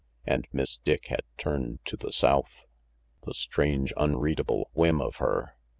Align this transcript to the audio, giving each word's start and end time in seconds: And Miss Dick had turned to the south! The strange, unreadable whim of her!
And 0.25 0.47
Miss 0.51 0.77
Dick 0.77 1.09
had 1.09 1.21
turned 1.37 1.85
to 1.85 1.95
the 1.95 2.11
south! 2.11 2.65
The 3.21 3.35
strange, 3.35 3.93
unreadable 3.95 4.71
whim 4.73 4.99
of 4.99 5.17
her! 5.17 5.55